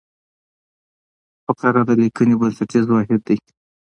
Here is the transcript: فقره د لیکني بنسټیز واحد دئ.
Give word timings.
فقره 1.45 1.81
د 1.87 1.91
لیکني 2.01 2.35
بنسټیز 2.39 2.85
واحد 2.89 3.19
دئ. 3.27 3.37